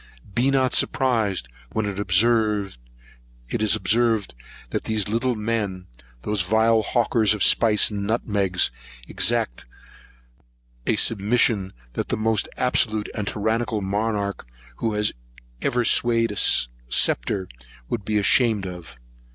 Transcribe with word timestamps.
Be 0.33 0.49
not 0.49 0.73
surprised 0.73 1.47
when 1.73 1.85
it 1.85 1.91
is 1.99 3.69
observed, 3.75 4.33
that 4.71 4.83
these 4.85 5.07
little 5.07 5.35
great 5.35 5.43
men, 5.45 5.85
those 6.23 6.41
vile 6.41 6.81
hawkers 6.81 7.35
of 7.35 7.43
spice 7.43 7.91
and 7.91 8.07
nutmegs, 8.07 8.71
exact 9.07 9.67
a 10.87 10.95
submission 10.95 11.71
that 11.93 12.07
the 12.07 12.17
most 12.17 12.49
absolute 12.57 13.09
and 13.13 13.27
tyrannical 13.27 13.81
monarch 13.81 14.47
who 14.77 14.99
ever 15.61 15.85
swayed 15.85 16.31
a 16.31 16.35
sceptre 16.91 17.47
would 17.87 18.03
be 18.03 18.17
ashamed 18.17 18.65
of. 18.65 18.97